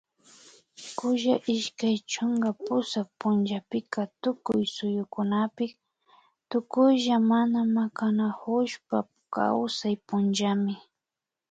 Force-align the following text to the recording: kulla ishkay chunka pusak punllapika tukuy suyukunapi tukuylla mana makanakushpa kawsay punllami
kulla 0.97 1.35
ishkay 1.55 1.97
chunka 2.11 2.49
pusak 2.65 3.07
punllapika 3.19 4.01
tukuy 4.23 4.63
suyukunapi 4.75 5.65
tukuylla 6.49 7.15
mana 7.31 7.59
makanakushpa 7.75 8.97
kawsay 9.33 9.95
punllami 10.07 10.75